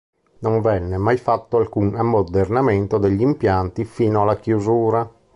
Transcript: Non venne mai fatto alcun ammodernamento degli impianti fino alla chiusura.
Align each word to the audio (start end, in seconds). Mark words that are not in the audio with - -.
Non 0.39 0.61
venne 0.61 0.97
mai 0.97 1.17
fatto 1.17 1.57
alcun 1.57 1.93
ammodernamento 1.95 2.97
degli 2.97 3.21
impianti 3.21 3.85
fino 3.85 4.23
alla 4.23 4.37
chiusura. 4.39 5.07